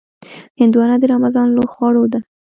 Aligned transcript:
هندوانه 0.59 0.95
د 0.99 1.03
رمضان 1.13 1.47
له 1.57 1.63
خوړو 1.73 2.03
ده. 2.13 2.19